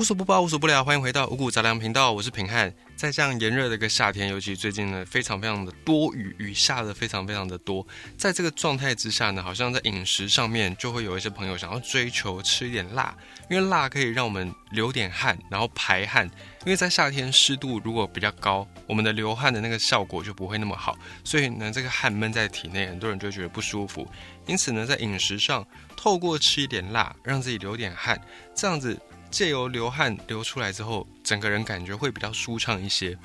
[0.00, 2.72] 无所不包，无所不聊，欢迎回到五谷杂粮频道，我是平汉。
[2.96, 7.86] 在这样炎热的一个夏天，尤其最近呢，非常非常的多雨，雨下的非常非常的多。
[8.16, 13.14] 在这个状态之下呢，好像在饮食上面就会有一些朋友想要追求吃一点辣，
[13.50, 16.24] 因为辣可以让我们流点汗，然后排汗。
[16.64, 24.08] 因为在夏天湿度如果比较高，我们的流汗的那个效果就不会那么好，所以呢，这个汗闷在体内，很多人就会觉得不舒服。
[24.46, 28.18] 因此呢，在饮食上，透过吃一点辣，让自己流点汗，
[28.54, 28.98] 这样子。
[29.30, 33.16] 借由流汗流出来之后，整个人感觉会比较舒畅一些。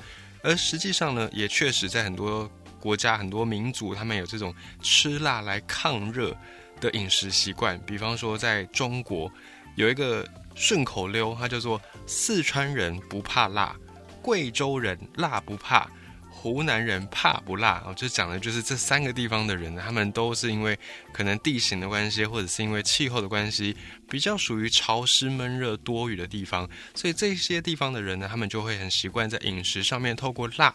[0.42, 6.36] 而实际上呢，也确实在很多国家、很多民族，他们有这种吃辣来抗热
[6.80, 7.78] 的饮食习惯。
[7.84, 9.30] 比方说，在中国
[9.74, 10.24] 有一个
[10.54, 13.74] 顺口溜，它叫做“四川人不怕辣，
[14.22, 15.90] 贵州人辣不怕”。
[16.38, 20.78] 湖南人怕不辣哦，就讲的就是这三个地方的人，他们都是因为
[21.10, 23.74] 可能地形的关系，或者是因为气候的关系，
[24.08, 30.72] 比较属于潮湿、闷热、多雨的地方，所以这些地方的人呢，他们就会很习惯在饮食上面透过辣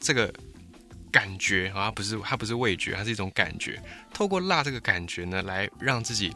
[0.00, 0.32] 这个
[1.12, 3.80] 感觉啊，不是它不是味觉，它是一种感觉，
[4.12, 6.32] 透过辣这个感觉呢，来让自己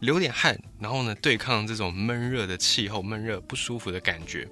[0.00, 4.48] 流点汗，然后呢，对抗这种闷热的气候、闷热不舒服的感觉。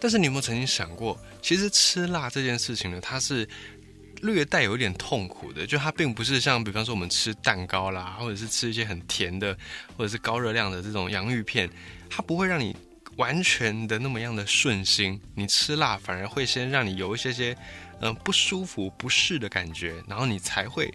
[0.00, 3.48] 但是你有没有曾经想过，其实吃辣这件事情呢，它是
[4.22, 5.66] 略带有一点痛苦的。
[5.66, 9.56] 就它并不是像，比方说我们吃蛋糕啦，或者是吃一些很甜的，
[9.96, 11.68] 或者是高热量的这种洋芋片，
[12.10, 12.76] 它不会让你
[13.16, 15.20] 完全的那么样的顺心。
[15.34, 17.56] 你吃辣反而会先让你有一些些
[18.00, 20.92] 嗯不舒服、不适的感觉，然后你才会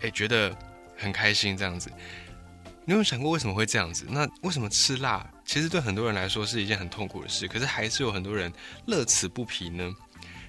[0.00, 0.54] 诶觉得
[0.96, 1.90] 很开心这样子。
[2.86, 4.04] 你有没有想过为什么会这样子？
[4.10, 5.26] 那为什么吃辣？
[5.44, 8.52] 其实对很多人来说是一件很痛苦的事，可是还是有很多人
[8.86, 9.94] 乐此不疲呢。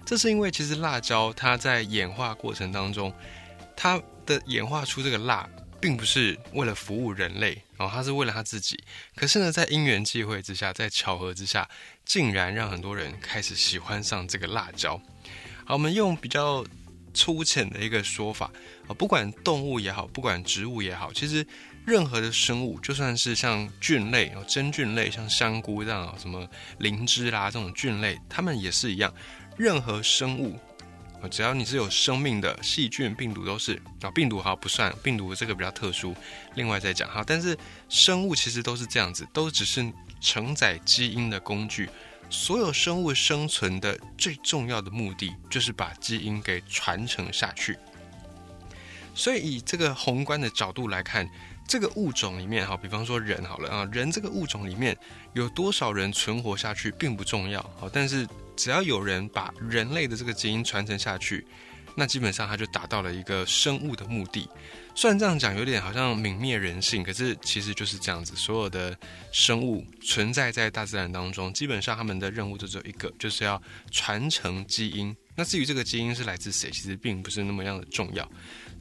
[0.06, 3.14] 这是因为其实辣椒它在演化过程当中，
[3.76, 5.50] 它的演化出这个辣，
[5.82, 8.82] 并不是为了服务人类，然后它是为了它自己。
[9.16, 11.68] 可是呢，在因缘际会之下，在巧合之下，
[12.06, 15.02] 竟然让很多人开始喜欢上这个辣椒。
[15.66, 16.64] 好，我们用比较
[17.14, 18.52] 粗浅的一个说法
[18.88, 21.46] 啊，不管动物也好，不管植物也好，其实。
[21.86, 29.14] 任何的生物，就算是像菌类哦，真菌类，像香菇这样，什么灵芝啦这种菌类，它们也是一样。
[29.56, 30.58] 任何生物
[31.30, 36.16] 只要你是有生命的，细菌、病毒都是啊，病毒哈不算，病毒这个比较特殊，
[36.56, 37.24] 另外再讲哈。
[37.26, 37.56] 但是
[37.88, 41.88] 生物其实都是这样子，都只是承载基因的工具。
[42.32, 47.78] 所有生物生存的最重要的目的，就是把基因给传承下去。
[49.14, 51.30] 所以以这个宏观的角度来看。
[51.68, 54.96] 这个物种里面，哈，比方说人好了啊，人这个物种里面
[55.34, 61.46] 有多少人存活下去并不重要，好，但是只要有人把人类的这个基因传承下去，
[61.96, 64.48] 那基本上他就达到了一个生物的目的。
[64.98, 68.34] 虽然这样讲有点好像泯灭人性，可是其实就是这样子。
[68.36, 68.98] 所有的
[69.34, 73.62] 生物存在在大自然当中，基本上他们的任务就只有一个，就是要
[73.92, 75.14] 传承基因。
[75.36, 78.26] 那至于这个基因是来自谁，其实并不是那么样的重要。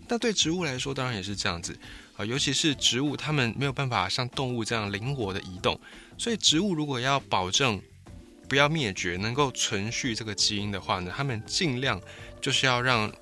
[0.07, 1.77] 那对植物来说，当然也是这样子。
[2.17, 5.81] 啊，尤其是植物，它们没有办法像动物这样灵活的移动，
[6.17, 7.83] 所以植物如果要保证
[8.49, 12.01] 不要灭绝，能够存续这个基因的话呢，它们尽量
[12.41, 13.13] 就是要让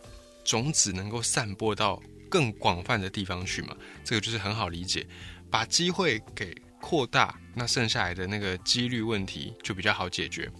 [0.44, 3.74] 种子能够散播到更广泛的地方去嘛。
[4.04, 5.06] 这个就是很好理解，
[5.50, 10.50] 把机会给扩大，那剩下来的那个几率问题就比较好解决。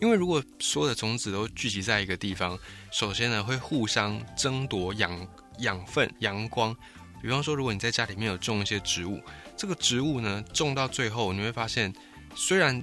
[0.00, 2.56] 因为如果所有的种子都聚集在一个地方，
[2.92, 5.28] 首先呢会互相争夺养
[5.58, 6.76] 养分、阳光。
[7.22, 9.20] 比方说，如果你在家里面有种一些植物，
[9.56, 11.92] 这个植物呢，种到最后你会发现，
[12.34, 12.82] 虽然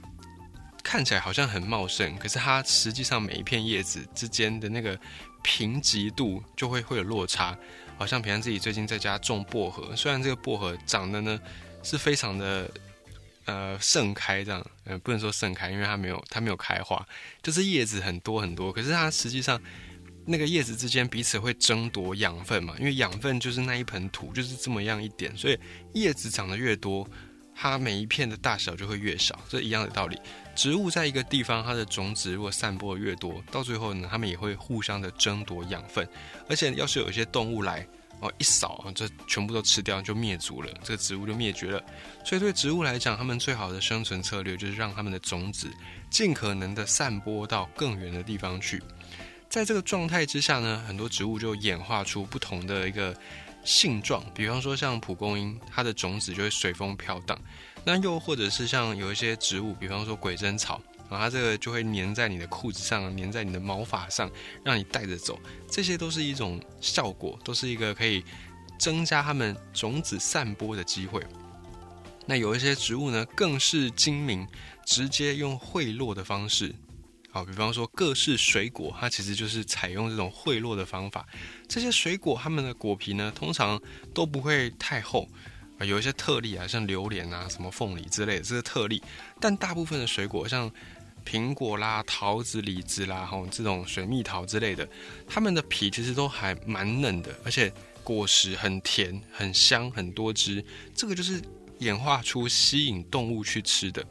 [0.83, 4.99] 看起来好像很茂盛，可是它实际上每一片叶子之间的那个
[5.41, 7.57] 贫瘠度就会会有落差。
[7.97, 11.39] 好像平常自己最近在家种薄荷，虽然这个薄荷长得呢
[11.81, 12.69] 是非常的
[13.45, 17.03] 呃盛开这样，呃不能说盛开，因为它没有它没有开花，
[17.41, 19.59] 就是叶子很多很多，可是它实际上。
[20.29, 22.75] 那个叶子之间彼此会争夺养分嘛？
[22.77, 25.57] 因为养分就是那一盆土，就是这么样一点，所以
[25.93, 27.09] 叶子长得越多，
[27.55, 30.19] 它每一片的大小就会越少，这一样的道理。
[30.53, 36.05] 植物在一个地方，它的种子如果散播的越多，到最后呢，它们也会互相的争夺养分。
[36.49, 37.87] 而且要是有一些动物来
[38.19, 41.81] 哦，一扫这全部都吃掉，就灭族了，这个植物就灭绝了。
[42.25, 45.69] 所以对植物来讲，它们最好的生存策略就是让它们的种子
[46.09, 48.81] 尽可能的散播到更远的地方去。
[49.49, 53.15] 在这个状态之下呢，很多植物就演化出不同的一个
[53.63, 57.35] 性状，比方说像蒲公英，它的种子就会随风飘荡；
[57.83, 60.75] 那又或者是像有一些植物，比方说鬼针草，
[61.09, 64.29] 啊，它这个就会粘在你的裤子上，粘在你的毛发上，
[64.63, 65.39] 让你带着走。
[65.69, 68.23] 这些都是一种效果，都是一个可以
[68.77, 71.21] 增加它们种子散播的机会。
[72.25, 74.45] 那有一些植物呢，更是精明，
[74.85, 76.75] 直接用贿赂的方式。
[77.37, 81.23] 好，比方说各式水果，它其实就是采用这种贿赂的方法。
[81.67, 83.79] 这些水果它们的果皮呢，通常
[84.11, 85.27] 都不会太厚
[85.77, 89.03] 啊，有一些特例啊，像榴莲啊、什么凤梨之类的，这是特例。
[89.39, 90.71] 但大部分的水果，像
[91.23, 94.89] 苹果啦、桃子、李子啦，吼这种水蜜桃之类的，
[95.27, 97.71] 它们的皮其实都还蛮嫩的，而且
[98.03, 100.65] 果实很甜、很香、很多汁。
[100.95, 101.39] 这个就是。
[101.81, 104.03] 演化出吸引动物去吃的，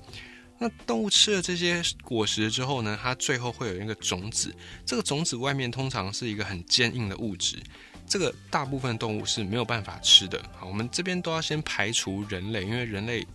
[0.59, 2.99] 那动物吃了这些果实之后呢？
[3.03, 4.55] 它最后会有一个种子，
[4.85, 7.59] 这个种子外面通常是一个很坚硬的物质，
[8.07, 10.43] 这个大部分动物是没有办法吃的。
[10.59, 13.27] 好，我们这边都要先排除人类，因为人类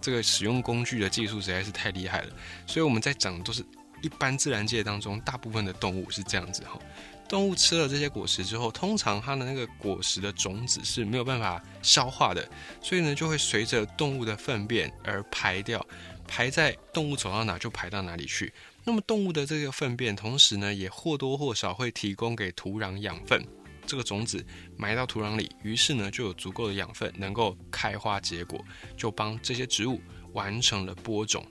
[0.00, 2.32] 这个使用工具的技术实在是太厉害了，
[2.66, 3.64] 所以我们在讲都是
[4.02, 6.78] 一般自然界当中大部分的动物是这样子哈。
[7.26, 12.46] 动物吃了这些果实之后，通常它的那个果实的种子是没有办法消化的，
[12.82, 15.84] 所以呢就会随着动物的粪便而排掉，
[16.26, 18.52] 排在动物走到哪就排到哪里去。
[18.84, 23.42] 那么动物的这个粪便，同时呢也或多或少会提供给土壤养分，
[23.86, 24.44] 这个种子
[24.76, 28.62] 埋到土壤里，于是呢就有足够的养分能够开花结果，
[28.96, 30.00] 就帮这些植物
[30.32, 31.46] 完成了播种。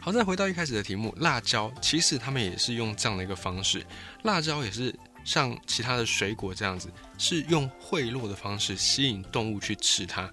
[0.00, 3.84] 好，再回到一开始的题目，辣椒其实他们也是用这样的一个方式，
[4.22, 4.94] 辣椒也是
[5.24, 6.88] 像其他的水果这样子，
[7.18, 10.30] 是用贿赂的方式吸引动物去吃它。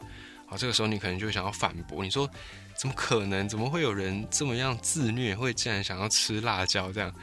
[0.58, 2.30] 这个时候你可能就想要反驳，你说
[2.78, 3.48] 怎么可能？
[3.48, 7.14] 怎么会有人这么样自虐，会竟然想要吃辣椒这样？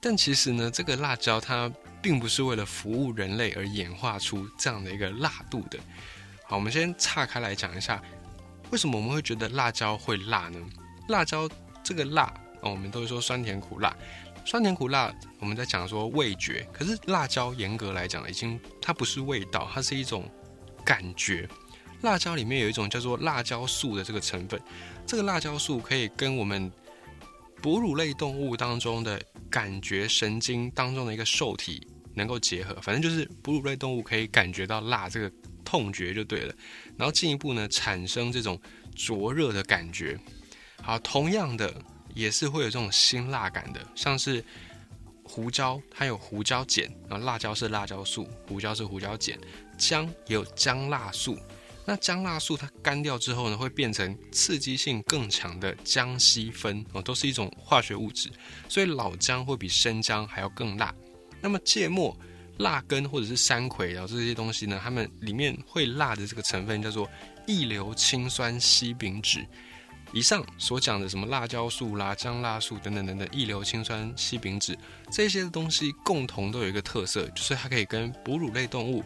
[0.00, 1.70] 但其实呢，这个辣椒它
[2.02, 5.78] 并不是为了服务人类而演化出这样的一个辣度的。
[6.44, 8.02] 好，我们先岔开来讲一下，
[8.70, 10.58] 为什么我们会觉得辣椒会辣呢？
[11.08, 11.48] 辣椒。
[11.86, 12.32] 这个辣，
[12.62, 13.94] 我们都会说酸甜苦辣，
[14.46, 16.66] 酸甜苦辣，我们在讲说味觉。
[16.72, 20.26] 可是辣椒严格来讲，已经它不是味道，它是一种
[20.82, 21.46] 感觉。
[22.04, 24.60] 辣椒里面有一种叫做辣椒素的这个成分，
[25.06, 26.70] 这个辣椒素可以跟我们
[27.62, 29.20] 哺乳类动物当中的
[29.50, 31.84] 感觉神经当中的一个受体
[32.14, 35.32] 能够结合，反正就是哺乳类动物可以感觉到辣这个
[35.64, 36.54] 痛觉就对了，
[36.98, 38.60] 然后进一步呢产生这种
[38.94, 40.18] 灼热的感觉。
[40.82, 41.74] 好，同样的
[42.14, 44.44] 也是会有这种辛辣感的，像是
[45.22, 49.38] 胡椒，它有胡椒碱，然后辣椒是辣椒素，胡椒是胡椒碱，
[49.78, 51.38] 姜也有姜辣素。
[51.86, 58.30] 那姜辣素它干掉之后呢，会变成刺激性更强的姜烯酚哦，都是一种化学物质，
[58.68, 60.94] 所以老姜会比生姜还要更辣。
[61.42, 62.16] 那么芥末、
[62.58, 67.06] 辣根或者是山葵然后这些东西呢，它们里面会辣的这个成分叫做
[67.46, 69.46] 异硫氰酸烯丙酯。
[70.12, 74.74] 以上所讲的什么辣椒素啦、姜辣素等等等等，异硫氰酸烯丙酯
[75.10, 79.04] 这些东西，共同都有一个特色，就是它可以跟哺乳类动物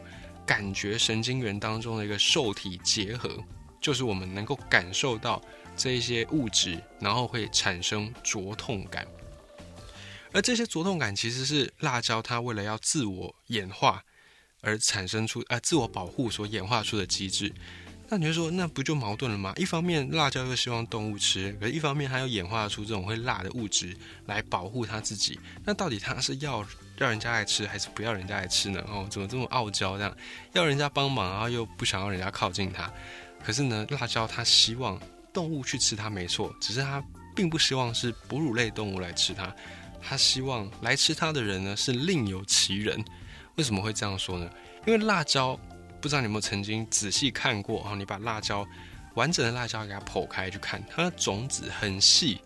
[0.49, 3.45] 感觉神经元当中的一个受体结合，
[3.83, 5.43] 就是我们能够感受到
[5.77, 9.07] 这一些物质，然后会产生灼痛感。
[10.33, 14.03] 而这些灼痛感其实是辣椒它为了要自我演化
[14.63, 17.53] 而产生出，呃，自我保护所演化出的机制。
[18.09, 19.53] 那你就说，那不就矛盾了吗？
[19.59, 25.39] 一方面辣椒又希望动物吃，可是一方面它又演化出这种会辣的物质来保护它自己。
[25.63, 26.67] 那到底它是要
[27.05, 28.85] 要人家来吃，还是不要人家来吃呢？
[28.89, 29.97] 哦，怎么这么傲娇？
[29.97, 30.17] 这样
[30.53, 32.93] 要人家帮忙，然后又不想要人家靠近它。
[33.45, 35.01] 可是呢，辣椒它希望
[35.33, 37.03] 动物去吃它，没错，只是它
[37.35, 39.55] 并不希望是哺乳类动物来吃它。
[40.01, 43.05] 它希望来吃它的人呢是另有其人。
[43.57, 44.51] 为什么会这样说呢？
[44.87, 45.59] 因为辣椒。
[46.01, 47.93] 不知道你有没有曾经仔细看过啊？
[47.97, 48.65] 你把辣椒
[49.15, 52.41] 完整的辣椒给它剖开去看，它的种子很细，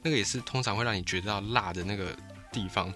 [0.00, 2.16] 那个也是通常会让你觉得到辣的那个
[2.52, 2.94] 地方。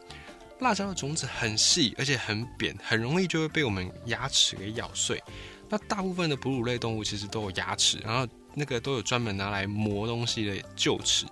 [0.62, 5.22] 辣椒的种子很细，而且很扁，很容易就会被我们牙齿给咬碎。
[5.68, 11.26] 那大部分的哺乳类动物其实都有牙齿，然后那个都有专门拿来磨东西的臼齿。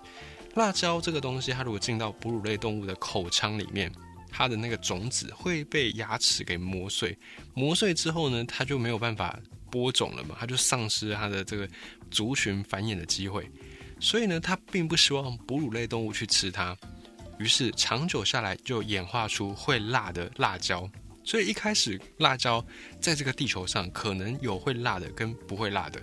[0.55, 3.91] 辣椒这个东西，它如果进到哺乳类动物的口腔里面。
[4.33, 7.15] 它的那个种子会被牙齿给磨碎，
[7.53, 9.37] 磨碎之后呢，它就没有办法
[9.69, 11.67] 播种了嘛，它就丧失了它的这个
[12.09, 13.45] 族群繁衍的机会。
[13.99, 16.73] 所以呢，它并不希望哺乳类动物去吃它，
[17.41, 20.87] 于是长久下来就演化出会辣的辣椒。
[21.23, 22.63] 所以一开始辣椒
[22.99, 26.01] 在这个地球上可能有会辣的跟不会辣的，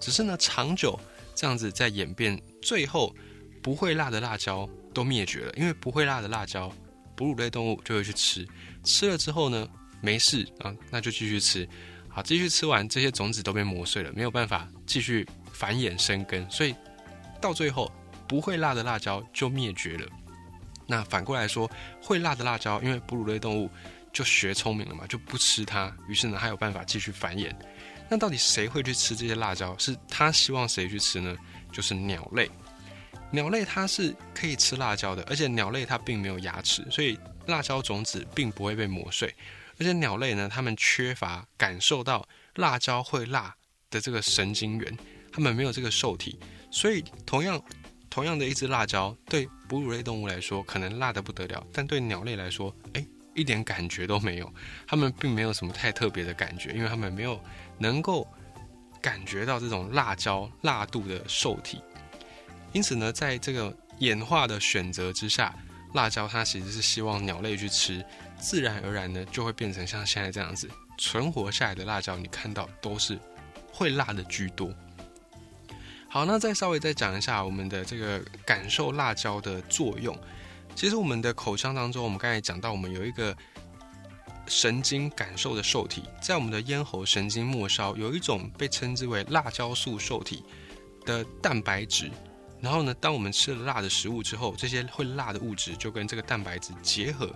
[0.00, 0.98] 只是呢长久
[1.34, 3.14] 这样子在演变，最后
[3.62, 6.72] 不会辣的辣椒都灭绝了，因为不会辣的辣椒。
[7.16, 8.46] 哺乳类动物就会去吃，
[8.84, 9.66] 吃了之后呢，
[10.02, 11.66] 没事啊，那就继续吃，
[12.08, 16.74] 好，继续吃完这些种子都被磨碎了，没有办法继续繁衍生根，所以
[17.40, 17.90] 到最后
[18.28, 20.06] 不会辣的辣椒就灭绝了。
[20.86, 23.70] 那反过来说，会辣的辣椒，因为哺乳类动物
[24.12, 27.52] 就学聪明了嘛，就不吃它，于是呢，它有办法继续繁衍。
[28.08, 29.76] 那到底谁会去吃这些辣椒？
[29.78, 31.36] 是它希望谁去吃呢？
[31.72, 32.50] 就是鸟类。
[33.32, 39.34] 鸟类它是可以吃辣椒的，而且鸟类它并没有牙齿，所以辣椒种子并不会被磨碎。
[39.78, 43.54] 而且鸟类呢，它们缺乏感受到辣椒会辣
[43.90, 44.96] 的这个神经元，
[45.32, 46.38] 它们没有这个受体，
[46.70, 47.60] 所以同样
[48.16, 53.06] 同样的一只辣椒，对哺乳类动物来说可能辣得不得了，但对鸟类来说，哎。
[53.34, 54.50] 一点感觉都没有，
[54.86, 57.38] 它们并没有什么太特别的感觉，因为它们没有
[57.76, 58.26] 能够
[58.98, 61.82] 感觉到这种辣椒辣度的受体。
[62.72, 65.54] 因此呢，在这个演化的选择之下，
[65.92, 68.02] 辣椒它其实是希望鸟类去吃，
[68.38, 73.18] 自然而然呢就会变成像现在这样子，存活下来的辣椒，你看到都是
[73.70, 74.72] 会辣的居多。
[76.16, 80.18] 好，那再稍微再讲一下我们的这个感受辣椒的作用。
[80.74, 83.36] 其实我们的口腔当中，我们刚才讲到，我们有一个
[84.46, 90.42] 神经感受的受体，在我们的咽喉神经末梢有一种被称之为辣椒素受体
[91.04, 92.10] 的蛋白质。
[92.62, 97.30] 然后呢，当我们吃了辣的食物之后，这些会辣的物质就跟这个蛋白质结合。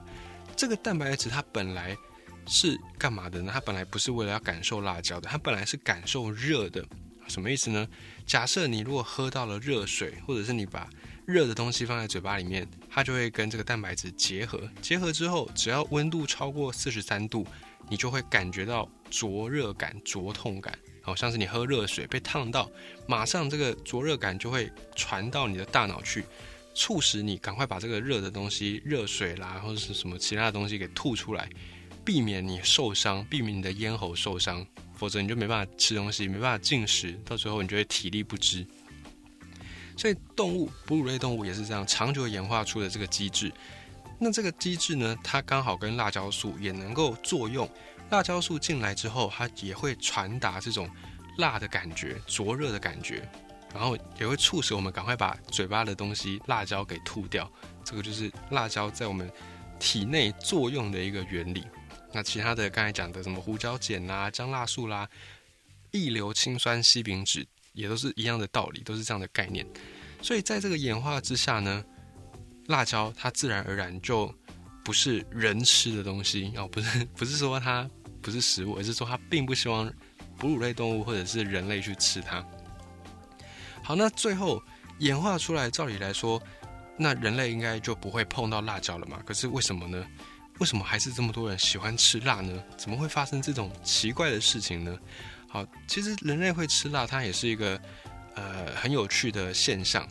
[0.56, 1.94] 这个蛋白质它本来
[2.46, 3.50] 是干嘛的呢？
[3.52, 6.82] 它本来不是为了要感受辣椒的，它本来是感受热的。
[7.30, 7.88] 什么意思呢？
[8.26, 10.90] 假设你如果喝到了热水，或者是你把
[11.24, 14.60] 热的东西放在嘴巴里面，它就会跟这个蛋白质结合。
[14.82, 17.46] 结合之后，只要温度超过四十三度，
[17.88, 20.76] 你就会感觉到灼热感、灼痛感。
[21.02, 22.70] 好像是你喝热水被烫到，
[23.06, 26.24] 马上这个灼热感就会传到你的大脑去，
[26.74, 31.48] 促使你赶快把这个热的东西、热水啦，或者是什么其他的东西给吐出来，
[32.04, 34.64] 避免你受伤，避免你的咽喉受伤。
[35.00, 38.66] 否则你就没办法吃东西，没办法进食，到最后你就会体力不支。
[39.96, 43.50] 所以动物哺乳类动物也是这样，长久演化出的这个机制。
[44.18, 47.66] 那这个机制呢，它刚好跟辣椒素也能够作用。
[48.10, 50.86] 辣椒素进来之后，它也会传达这种
[51.38, 53.26] 辣的感觉、灼热的感觉，
[53.72, 57.50] 然后也会促使我们赶快把嘴巴的东西辣椒给吐掉。
[57.82, 59.32] 这个就是辣椒在我们
[59.78, 61.64] 体内作用的一个原理。
[62.12, 65.08] 那其他的刚才讲的什么胡椒碱啦、姜辣素啦、
[65.90, 67.46] 异硫氰酸烯丙酯。
[67.72, 69.64] 也都是一样的道理，都是这样的概念。
[70.20, 71.84] 所以在这个演化之下呢，
[72.66, 74.34] 辣椒它自然而然就
[74.84, 77.88] 不是人吃的东西哦，不是不是说它
[78.20, 79.90] 不是食物，而是说它并不希望
[80.36, 82.44] 哺乳类动物或者是人类去吃它。
[83.84, 84.60] 好，那最后
[84.98, 86.42] 演化出来，照理来说，
[86.98, 89.22] 那人类应该就不会碰到辣椒了嘛？
[89.24, 90.04] 可是为什么呢？
[90.60, 92.62] 为什么还是这么多人喜欢吃辣呢？
[92.76, 94.96] 怎么会发生这种奇怪的事情呢？
[95.48, 97.80] 好，其实人类会吃辣，它也是一个
[98.34, 100.06] 呃很有趣的现象。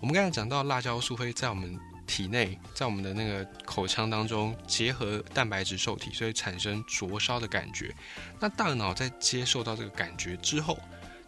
[0.00, 7.94] 我们刚才讲到辣椒素会在我们体内，在我们的那个口腔当中结合蛋白质受体，所以产生灼烧的感觉。
[8.40, 10.78] 那大脑在接受到这个感觉之后，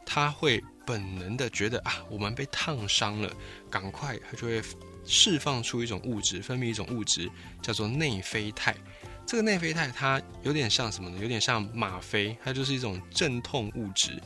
[0.06, 3.30] 它会本能的觉得啊，我们被烫伤了，
[3.70, 4.62] 赶快它就会
[5.04, 7.30] 释放出一种物质，分泌一种物质
[7.60, 8.74] 叫做内啡肽。
[9.24, 11.18] 这个内啡肽它有点像什么呢？
[11.20, 14.20] 有点像吗啡，它就是一种镇痛物质，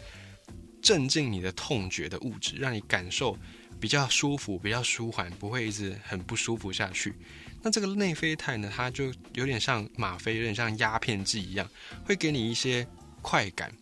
[0.80, 3.38] 镇静你的痛觉的物质，让你感受
[3.78, 7.14] 比较舒服、比较舒缓，不会一直很不舒服下去。
[7.62, 11.68] 那这个内啡肽呢，它就有点像吗啡，有点像鸦片剂一样，
[12.04, 12.86] 会给你一些
[13.20, 13.72] 快感。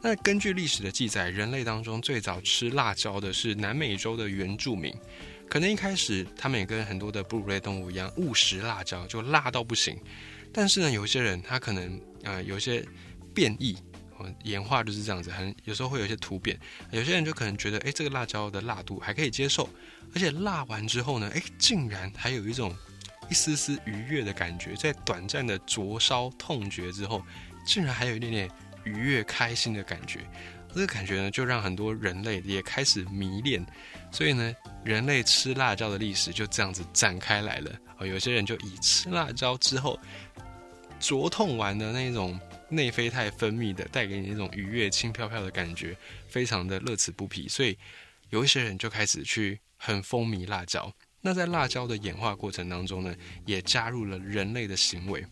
[0.00, 4.94] 那根据历史的记载，人类当中最早吃辣椒的是南美洲的原住民，
[5.48, 9.98] 可能一开始他们也跟很多的哺乳类动物一样，误食辣椒，就辣到不行。
[10.52, 12.84] 但是呢，有些人他可能呃有些
[13.34, 13.76] 变异，
[14.44, 16.58] 演化就是这样子，很有时候会有一些突变。
[16.90, 19.68] 有些人就可能觉得，哎，这个辣椒的辣度还可以接受，
[20.14, 22.74] 而且辣完之后呢，哎，竟然还有一种
[23.30, 27.22] 一丝丝愉悦的感觉，在短暂的灼烧痛觉之后，
[27.66, 28.50] 竟然还有一点点
[28.84, 30.20] 愉悦开心的感觉。
[30.74, 33.64] 这个感觉呢，就让很多人类也开始迷恋，
[34.10, 34.54] 所以呢，
[34.84, 37.70] 人类吃辣椒的历史就这样子展开来了。
[37.98, 39.98] 哦，有些人就以吃辣椒之后。
[40.98, 45.94] 灼痛完的那种内啡肽分泌的，带给你那种愉悦、轻飘飘的感觉，
[46.26, 47.46] 非常的乐此不疲。
[47.46, 47.76] 所以
[48.30, 50.90] 有一些人就开始去很风靡辣椒。
[51.20, 55.22] 那在辣椒的演化过程当中呢，也加入了人类的行为，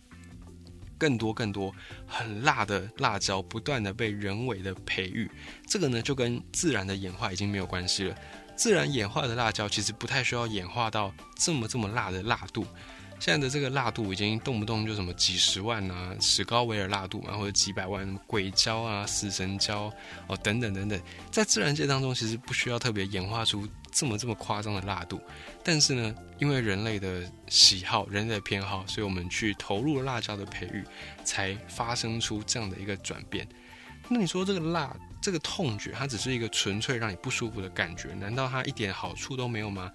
[1.04, 1.70] 更多更多
[2.06, 5.30] 很辣的辣椒不断的被人为的培育。
[5.68, 8.16] 这个呢，就跟自然的演化已经没有关系了。
[8.56, 12.64] 自然演化的辣椒其实不太需要演化到这么这么辣的辣度。
[13.20, 19.92] 现在的这个辣度已经动不动就什么几十万啊，史高维尔辣度嘛，或者几百万什么鬼椒啊、死神椒
[20.26, 20.98] 哦等等等等，
[21.30, 25.20] 在自然界当中其实不需要特别演化出这么这么夸张的辣度，
[25.62, 30.84] 但是呢，因为人类的喜好、人类的偏好，所以我们去投入辣椒的培育，
[31.22, 33.48] 才发生出这样的一个转变。
[34.08, 39.92] 那你说这个辣，这个痛觉，它只是一个纯粹让你不舒服的感觉，难道它一点好处都没有吗？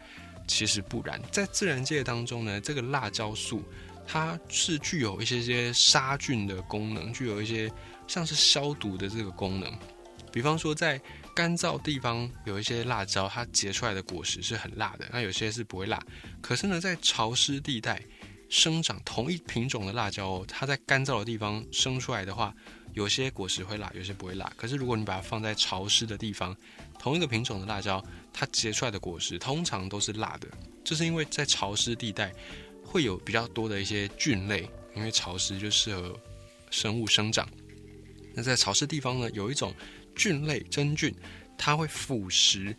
[0.47, 3.61] 其实不然，在自然界当中呢，这个辣椒素
[4.07, 7.69] 它是具有一些些杀菌的功能，具有一些
[8.07, 9.71] 像是消毒的这个功能。
[10.31, 10.99] 比方说，在
[11.39, 15.97] 干燥地方有一些辣椒，它结出来的果实是很辣的，那有些是不会辣。
[16.41, 18.03] 可是呢，在潮湿地带
[18.49, 22.53] 生长同一品种的辣椒，它在干燥的地方生出来的话，
[22.91, 24.51] 有些果实会辣，有些不会辣。
[24.57, 26.53] 可是如果你把它放在潮湿的地方，
[26.99, 28.03] 同一个品种的辣椒，
[28.33, 30.47] 它结出来的果实通常都是辣的，
[30.83, 32.33] 这是因为在潮湿地带
[32.83, 36.13] 会有比较多的一些菌类，因为潮湿就适合
[36.69, 37.47] 生物生长。
[38.33, 39.73] 那在潮湿地方呢，有一种。
[40.19, 41.15] 菌类真菌，
[41.57, 42.75] 它会腐蚀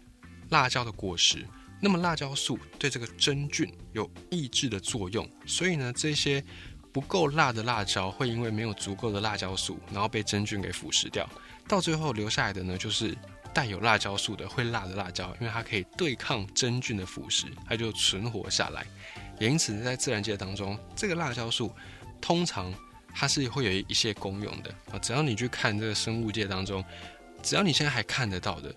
[0.50, 1.46] 辣椒的果实。
[1.80, 6.44] 那么辣椒素对这个真菌有抑制的作用，所以呢，这些
[6.92, 11.26] 不够辣的辣椒会因为没有足够的辣椒素，然后被真菌给腐蚀掉。
[11.66, 13.16] 到最后留下来的呢，就是
[13.54, 18.86] 带有辣椒素的会辣的辣椒，因为它可以对抗真菌的腐蚀，它就存活下来。
[19.38, 21.72] 也因此，在自然界当中，这个辣椒素
[22.20, 22.70] 通常
[23.14, 24.98] 它是会有一些功用的啊。
[24.98, 26.84] 只要你去看这个生物界当中。
[27.42, 28.74] 只要你现在还看得到的，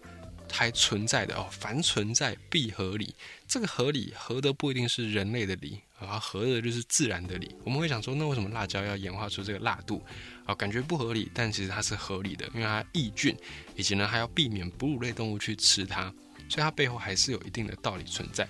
[0.51, 3.15] 还存在的哦，凡存在必合理。
[3.47, 7.55] 这个合理合的不一定是人类的理，啊，合的就是自然的理。
[7.63, 10.01] 我们会想说，那为什么辣椒要演化出这个辣度？
[10.45, 13.35] 啊，感觉不合理，但其实它是合理的，因为它抑菌，
[13.75, 16.13] 以及呢还要避免哺乳类动物去吃它，
[16.49, 18.47] 所以它背后还是有一定的道理存在。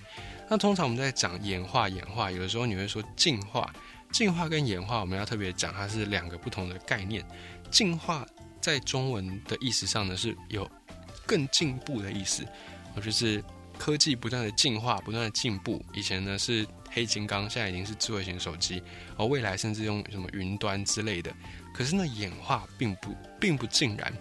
[0.49, 3.73] 那通常我们在讲演化，演化有的时候你会说进化，
[4.11, 7.25] 进化跟演化我们要特别讲，它是两个不同的概念。
[7.71, 8.25] 进化。
[8.63, 10.69] 在中文的意思上呢，是有
[11.27, 12.47] 更进步的意思，
[13.03, 13.43] 就是
[13.77, 15.83] 科技不断的进化，不断的进步。
[15.93, 18.81] 以前呢是黑金刚，现在已经是智慧型手机，
[19.17, 21.29] 而未来甚至用什么云端之类的。
[21.73, 24.13] 可是呢，演化并不并不尽然，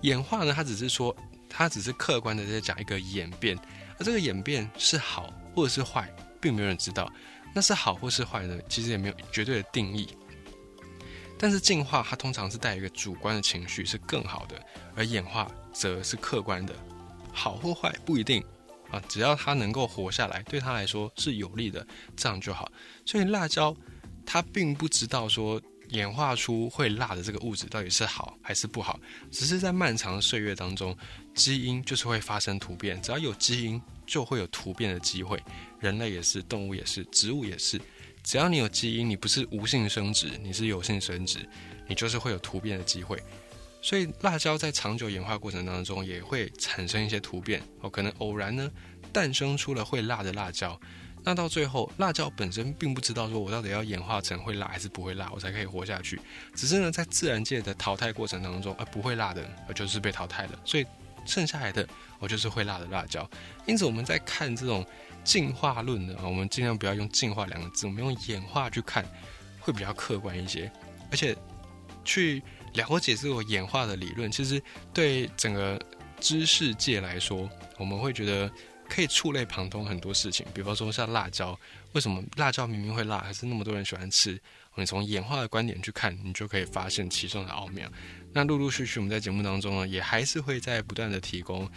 [0.00, 1.14] 演化呢，它只是说，
[1.50, 3.58] 它只是客观的在讲一个演变，
[3.98, 7.12] 而这个演变是好或者是坏，并没有人知道。
[7.54, 8.58] 那是好或是坏呢？
[8.70, 10.08] 其实也没有绝对的定义。
[11.42, 16.72] 但是进化它通常是带一个主观的情绪是更好的，而演化则是客观的，
[17.32, 18.40] 好或坏不一定
[18.92, 21.84] 啊，只要它能够活下来，对它来说是有利的，
[22.16, 22.70] 这样就好。
[23.04, 23.76] 所以辣椒
[24.24, 29.00] 它并不知道说演化出会辣的这个物质到底是好还是不好，
[29.32, 30.96] 只是在漫长的岁月当中，
[31.34, 35.42] 基因就是会发生突变，只要有基因就会有突变的机会，
[35.80, 37.80] 人类也是，动物也是，植物也是。
[38.22, 41.38] 只要你有基因，你不是无性生殖，你是有性生殖，
[41.86, 43.22] 你就是会有突变的机会。
[43.80, 48.70] 所以辣椒在长久演化过程当中也会产生一些突变哦，可能偶然呢
[49.12, 50.80] 诞生出了会辣的辣椒。
[51.24, 56.20] 那到最后，辣椒本身并不知道说我到底要演化成会辣还是不会辣，我才可以活下去。
[56.54, 60.58] 只是呢，在自然界的淘汰过程当中，而不会辣的，而就是被淘汰了。
[60.64, 60.86] 所以
[61.24, 61.86] 剩下来的，
[62.18, 63.28] 我就是会辣的辣椒。
[63.66, 64.86] 因此我们在看这种。
[65.24, 69.06] 进化论的啊，我们尽量不要用进化两个字，我们用演化去看，
[69.60, 70.68] 会比较客观一些。
[71.12, 71.36] 而且
[72.04, 74.60] 去了解这个演化的理论，其实
[74.92, 75.80] 对整个
[76.18, 78.50] 知识界来说，我们会觉得
[78.92, 80.44] 可以触类旁通很多事情。
[80.52, 81.58] 比方说像辣椒，
[81.92, 84.38] 为什么辣椒明明会辣，还是那么多人喜欢吃？
[84.74, 87.90] 你从演化的观点去看，你就可以发现其中的奥妙。
[88.34, 91.70] 那陆陆续续我们在节目当中呢，也还是会在不断的提供。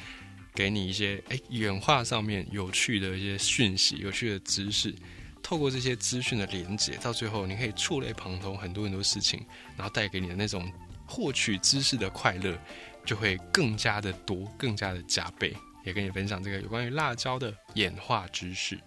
[0.53, 4.95] 给你一些哎演化上面有趣的一些讯息、有趣的知识，
[5.43, 10.71] 透过这些资讯的连接，到最后你可以触类旁通很多很多事情，然后带给你的那种
[11.05, 12.57] 获取知识的快乐
[13.03, 15.53] 就会更加的多、更加的加倍。
[15.85, 18.77] 也跟你分享这个有关于辣椒的演化知识。